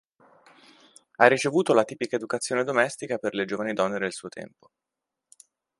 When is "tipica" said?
1.83-2.15